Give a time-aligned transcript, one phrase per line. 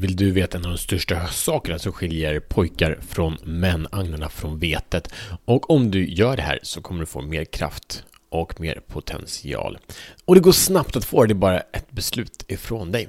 [0.00, 4.58] Vill du veta en av de största sakerna som skiljer pojkar från män, agnarna från
[4.58, 5.12] vetet?
[5.44, 9.78] Och om du gör det här så kommer du få mer kraft och mer potential.
[10.24, 13.08] Och det går snabbt att få det, det är bara ett beslut ifrån dig.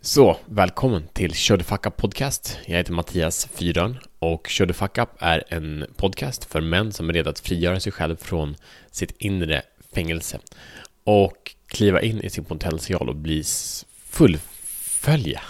[0.00, 2.58] Så, välkommen till Kör du Fuck Up Podcast.
[2.66, 7.08] Jag heter Mattias Fyrön och Kör du Fuck Up är en podcast för män som
[7.08, 8.56] är redo att frigöra sig själv från
[8.90, 9.62] sitt inre
[9.94, 10.38] fängelse
[11.04, 13.44] och kliva in i sin potential och bli
[14.10, 15.40] fullfölja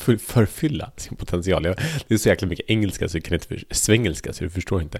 [0.00, 1.62] för, förfylla sin potential.
[1.62, 4.82] det är så jäkla mycket engelska så jag kan inte för, svengelska så du förstår
[4.82, 4.98] inte.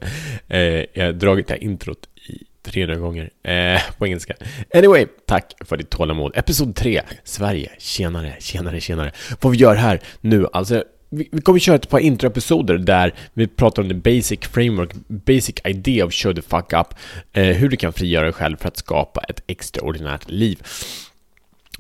[0.49, 4.35] Eh, jag har dragit det här introt i 300 gånger eh, på engelska.
[4.75, 6.33] Anyway, tack för ditt tålamod.
[6.35, 7.71] Episod 3, Sverige.
[7.79, 9.13] Tjenare, tjenare, tjenare.
[9.41, 13.83] Vad vi gör här nu, alltså vi, kommer köra ett par introepisoder där vi pratar
[13.83, 16.95] om the basic framework, basic idea of show the fuck up,
[17.33, 20.63] eh, hur du kan frigöra dig själv för att skapa ett extraordinärt liv.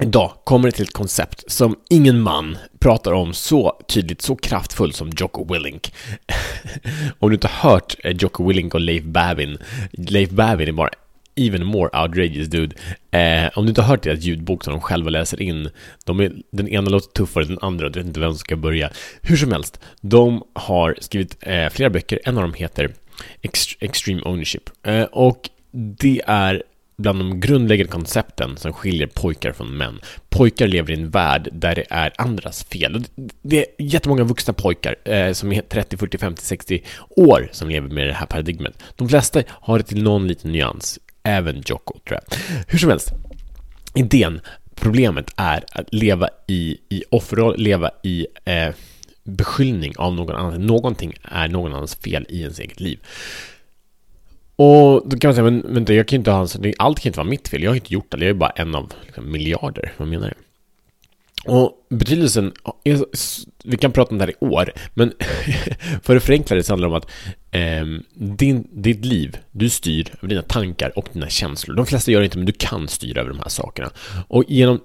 [0.02, 4.96] Idag kommer det till ett koncept som ingen man pratar om så tydligt, så kraftfullt
[4.96, 5.94] som Jocko Willink.
[7.18, 9.58] om du inte har hört eh, Jocko Willink och Leif Babin,
[9.92, 10.90] Leif Babin är bara
[11.36, 12.76] even more outrageous dude.
[13.10, 15.70] Eh, om du inte har hört deras ljudbok som de själva läser in,
[16.04, 18.56] de är, den ena låter tuffare än den andra, du vet inte vem som ska
[18.56, 18.90] börja.
[19.22, 22.92] Hur som helst, de har skrivit eh, flera böcker, en av dem heter
[23.80, 24.70] Extreme Ownership.
[24.82, 26.62] Eh, och det är
[27.00, 30.00] bland de grundläggande koncepten som skiljer pojkar från män.
[30.28, 33.04] Pojkar lever i en värld där det är andras fel.
[33.42, 37.88] Det är jättemånga vuxna pojkar eh, som är 30, 40, 50, 60 år som lever
[37.88, 38.82] med det här paradigmet.
[38.96, 42.38] De flesta har det till någon liten nyans, även Jocko tror jag.
[42.68, 43.12] Hur som helst,
[43.94, 44.40] idén,
[44.74, 48.74] problemet är att leva i, i offerroll, leva i eh,
[49.24, 50.66] beskyllning av någon annan.
[50.66, 52.98] Någonting är någon annans fel i ens eget liv.
[54.62, 56.46] Och då kan man säga, men vänta, jag kan inte ha,
[56.78, 57.62] allt kan inte vara mitt fel.
[57.62, 59.92] Jag har inte gjort det, jag är bara en av liksom, miljarder.
[59.96, 60.34] Vad menar du?
[61.52, 62.52] Och betydelsen,
[63.64, 65.12] vi kan prata om det här i år, men
[66.02, 67.10] för att förenkla det så handlar det om att
[67.50, 71.76] eh, din, ditt liv, du styr över dina tankar och dina känslor.
[71.76, 73.90] De flesta gör det inte, men du kan styra över de här sakerna.
[74.28, 74.80] Och genom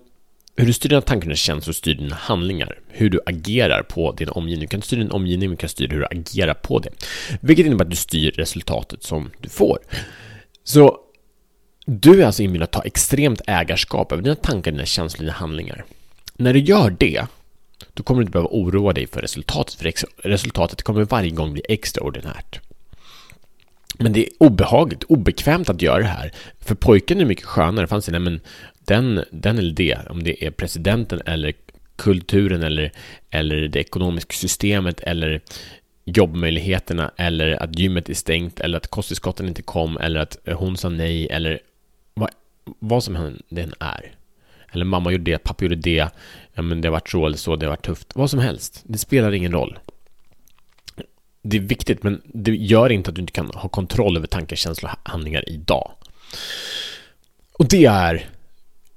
[0.56, 2.80] hur du styr dina tankar och känslor styr dina handlingar.
[2.88, 4.62] Hur du agerar på din omgivning.
[4.62, 6.90] Du kan styra din omgivning, men du kan styra hur du agerar på det.
[7.42, 9.80] Vilket innebär att du styr resultatet som du får.
[10.64, 11.00] Så
[11.86, 15.86] du är alltså inbjuden att ta extremt ägarskap över dina tankar, dina känslor, dina handlingar.
[16.36, 17.26] När du gör det,
[17.94, 21.62] då kommer du inte behöva oroa dig för resultatet, för resultatet kommer varje gång bli
[21.70, 22.60] extraordinärt.
[23.98, 26.32] Men det är obehagligt, obekvämt att göra det här.
[26.60, 28.42] För pojken är mycket skönare, för han säger, nej men
[28.88, 31.54] den, den eller det, om det är presidenten eller
[31.96, 32.92] kulturen eller,
[33.30, 35.42] eller det ekonomiska systemet eller
[36.06, 40.90] jobbmöjligheterna eller att gymmet är stängt eller att kosttillskotten inte kom eller att hon sa
[40.90, 41.60] nej eller
[42.14, 42.30] vad,
[42.80, 44.16] vad som den är.
[44.72, 46.10] Eller mamma gjorde det, pappa gjorde det,
[46.54, 48.16] ja men det har varit så eller så, det har varit tufft.
[48.16, 49.80] Vad som helst, det spelar ingen roll.
[51.42, 54.56] Det är viktigt, men det gör inte att du inte kan ha kontroll över tankar,
[54.56, 55.92] känslor och handlingar idag.
[57.54, 58.30] Och det är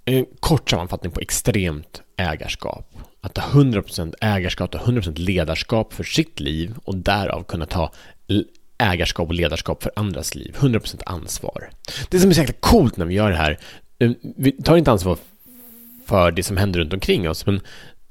[0.09, 2.97] en kort sammanfattning på extremt ägarskap.
[3.21, 7.93] Att ha 100% ägarskap, och 100% ledarskap för sitt liv och därav kunna ta
[8.79, 10.55] ägarskap och ledarskap för andras liv.
[10.59, 11.71] 100% ansvar.
[12.09, 13.59] Det som är så jäkla coolt när vi gör det här,
[13.99, 15.19] eh, vi tar inte ansvar
[16.07, 17.61] för det som händer runt omkring oss, men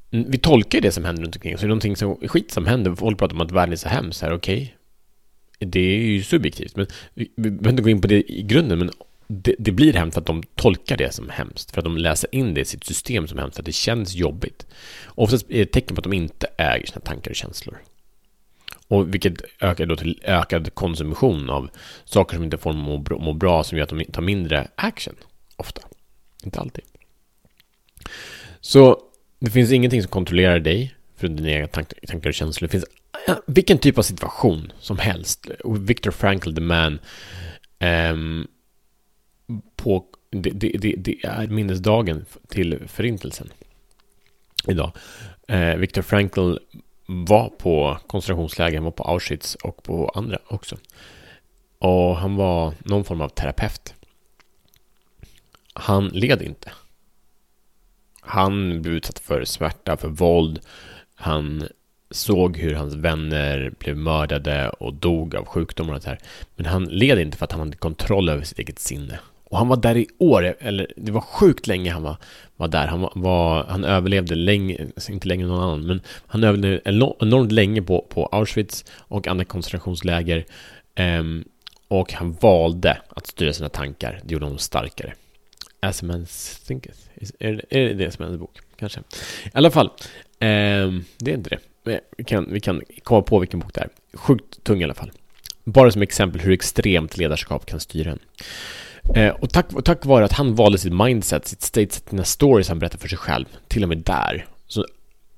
[0.09, 1.61] vi tolkar det som händer runt omkring oss.
[1.61, 2.95] Det är någonting som skit som händer.
[2.95, 5.69] Folk pratar om att världen är så hemsk, Okej, okay.
[5.69, 8.91] det är ju subjektivt, men vi behöver inte gå in på det i grunden, men
[9.27, 12.35] det, det, blir hemskt för att de tolkar det som hemskt, för att de läser
[12.35, 14.65] in det i sitt system som hemskt, för att det känns jobbigt.
[15.05, 17.77] Oftast är det ett tecken på att de inte äger sina tankar och känslor.
[18.87, 21.69] Och vilket ökar då till ökad konsumtion av
[22.05, 25.15] saker som inte får dem må, må bra, som gör att de tar mindre action,
[25.55, 25.81] ofta.
[26.43, 26.83] Inte alltid.
[28.61, 29.01] Så
[29.39, 32.67] det finns ingenting som kontrollerar dig, förutom dina egna tankar och känslor.
[32.67, 32.85] Det finns
[33.47, 35.47] vilken typ av situation som helst.
[35.65, 36.99] Viktor Frankl, the man,
[37.79, 38.47] um,
[39.75, 43.49] på, det, det, det, är minnesdagen till förintelsen
[44.67, 44.91] idag.
[45.47, 46.57] Eh, Viktor Frankl
[47.05, 50.77] var på koncentrationsläger, han var på Auschwitz och på andra också.
[51.79, 53.93] Och han var någon form av terapeut.
[55.73, 56.71] Han led inte.
[58.21, 60.59] Han blev utsatt för smärta, för våld.
[61.15, 61.67] Han
[62.11, 66.19] såg hur hans vänner blev mördade och dog av sjukdomar och så här.
[66.55, 69.19] Men han led inte för att han hade kontroll över sitt eget sinne.
[69.49, 72.17] Och han var där i år, eller det var sjukt länge han var,
[72.55, 72.87] var där.
[72.87, 77.81] Han, var, han överlevde länge, inte längre än någon annan, men han överlevde enormt länge
[77.81, 80.45] på, på Auschwitz och andra koncentrationsläger.
[80.99, 81.45] Um,
[81.87, 84.19] och han valde att styra sina tankar.
[84.23, 85.13] Det gjorde honom starkare.
[85.79, 86.25] As a man
[86.67, 86.99] thinketh.
[87.39, 88.57] Är, är det det som är hans bok?
[88.79, 88.99] Kanske.
[89.45, 89.87] I alla fall.
[90.39, 91.59] um, det är inte det.
[92.17, 93.89] Vi kan, vi kan komma på vilken bok det är.
[94.13, 95.11] Sjukt tung i alla fall.
[95.63, 98.19] Bara som exempel hur extremt ledarskap kan styra en.
[99.15, 102.79] Eh, och tack, tack vare att han valde sitt mindset, sitt stateset, sina stories han
[102.79, 104.85] berättar för sig själv, till och med där, så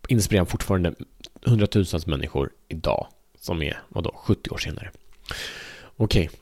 [0.08, 0.94] inspirerar han fortfarande
[1.42, 3.08] hundratusentals människor idag,
[3.40, 4.92] som är, vadå, 70 år senare.
[5.98, 6.40] Okej, okay.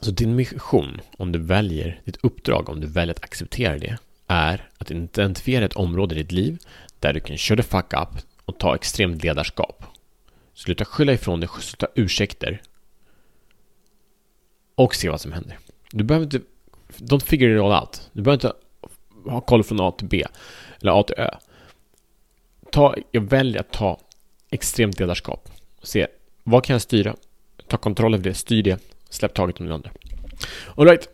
[0.00, 4.68] så din mission, om du väljer, ditt uppdrag, om du väljer att acceptera det, är
[4.78, 6.58] att identifiera ett område i ditt liv
[6.98, 9.84] där du kan köra fuck up och ta extremt ledarskap.
[10.54, 12.62] Sluta skylla ifrån dig, sluta ursäkter
[14.74, 15.58] och se vad som händer.
[15.94, 16.40] Du behöver inte...
[16.98, 18.10] Don't figure it all out.
[18.12, 18.56] Du behöver inte
[19.30, 20.24] ha koll från A till B
[20.80, 21.30] eller A till Ö.
[22.70, 24.00] Ta, jag väljer att ta
[24.50, 25.48] extremt ledarskap.
[25.82, 26.06] Se,
[26.42, 27.16] vad kan jag styra?
[27.68, 29.90] Ta kontroll över det, styr det, släpp taget om det andra.
[30.76, 31.08] Alright.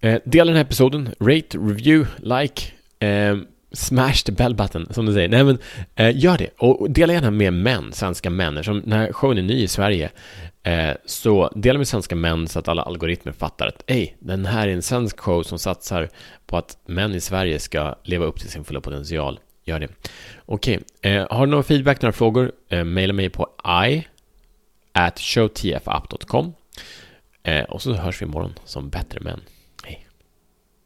[0.00, 2.72] Eh, dela den här episoden, rate, review, like.
[3.06, 3.36] Eh,
[3.76, 5.28] Smash the bell button, som du säger.
[5.28, 5.58] Nej, men
[5.94, 6.50] eh, gör det.
[6.58, 8.64] Och dela gärna med män, svenska män.
[8.64, 10.10] Som när showen är ny i Sverige,
[10.62, 14.68] eh, så dela med svenska män så att alla algoritmer fattar att hej, den här
[14.68, 16.08] är en svensk show som satsar
[16.46, 19.40] på att män i Sverige ska leva upp till sin fulla potential.
[19.64, 19.88] Gör det.
[20.46, 21.12] Okej, okay.
[21.12, 23.48] eh, har du någon feedback, några frågor, eh, mejla mig på
[23.88, 24.06] i
[24.92, 26.54] at showtfapp.com.
[27.42, 29.40] Eh, och så hörs vi imorgon som bättre män.